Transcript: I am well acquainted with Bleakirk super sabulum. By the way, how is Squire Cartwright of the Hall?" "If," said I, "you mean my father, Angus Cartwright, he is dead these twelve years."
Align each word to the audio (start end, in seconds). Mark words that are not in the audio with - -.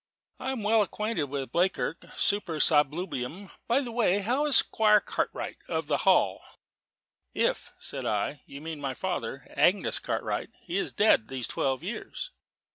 I 0.39 0.49
am 0.51 0.63
well 0.63 0.81
acquainted 0.81 1.25
with 1.25 1.51
Bleakirk 1.51 2.05
super 2.17 2.55
sabulum. 2.59 3.51
By 3.67 3.81
the 3.81 3.91
way, 3.91 4.17
how 4.17 4.47
is 4.47 4.55
Squire 4.55 4.99
Cartwright 4.99 5.57
of 5.69 5.85
the 5.85 5.97
Hall?" 6.09 6.41
"If," 7.35 7.71
said 7.77 8.03
I, 8.07 8.41
"you 8.47 8.61
mean 8.61 8.81
my 8.81 8.95
father, 8.95 9.45
Angus 9.55 9.99
Cartwright, 9.99 10.49
he 10.59 10.77
is 10.77 10.91
dead 10.91 11.27
these 11.27 11.47
twelve 11.47 11.83
years." 11.83 12.31